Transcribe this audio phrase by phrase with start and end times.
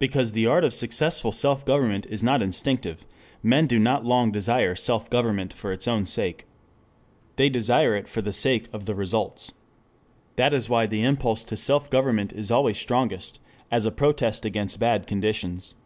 [0.00, 3.06] Because the art of successful self government is not instinctive,
[3.40, 6.48] men do not long desire self government for its own sake.
[7.36, 9.52] They desire it for the sake of the results.
[10.34, 13.38] That is why the impulse to self government is always strongest
[13.70, 15.76] as a protest against bad conditions.